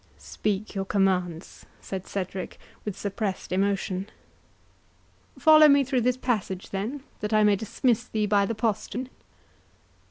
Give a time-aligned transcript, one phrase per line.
[0.17, 4.09] "Speak your commands," said Cedric, with suppressed emotion.
[5.37, 9.09] "Follow me through this passage, then, that I may dismiss thee by the postern."